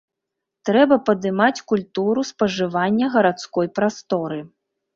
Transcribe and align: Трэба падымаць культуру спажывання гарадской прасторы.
Трэба 0.69 0.97
падымаць 1.09 1.63
культуру 1.73 2.25
спажывання 2.31 3.13
гарадской 3.19 3.73
прасторы. 3.79 4.45